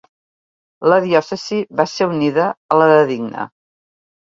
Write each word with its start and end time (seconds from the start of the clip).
La 0.91 0.97
diòcesi 1.03 1.59
va 1.83 1.87
ser 1.93 2.09
unida 2.15 2.49
a 2.49 2.81
la 2.83 2.91
de 2.95 2.99
Digne. 3.15 3.49